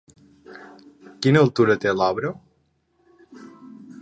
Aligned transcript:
Quina 1.25 1.43
altura 1.47 1.77
té 1.85 1.93
l'obra? 2.01 2.33